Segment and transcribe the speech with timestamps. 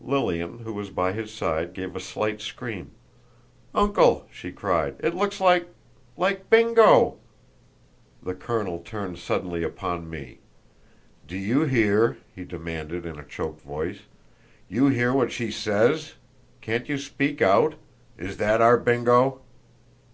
[0.00, 2.92] Lilian, who was by his side, gave a slight scream.
[3.74, 7.18] "Uncle," she cried, "it looks like—like Bingo!"
[8.22, 10.38] The colonel turned suddenly upon me.
[11.28, 14.00] "Do you hear?" he demanded, in a choked voice.
[14.70, 16.14] "You hear what she says?
[16.62, 17.74] Can't you speak out?
[18.16, 19.42] Is that our Bingo?"